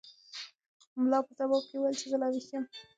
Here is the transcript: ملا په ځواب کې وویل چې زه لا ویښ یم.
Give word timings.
ملا 1.01 1.19
په 1.27 1.31
ځواب 1.37 1.63
کې 1.69 1.75
وویل 1.77 1.95
چې 2.01 2.07
زه 2.11 2.17
لا 2.21 2.27
ویښ 2.31 2.47
یم. 2.53 2.63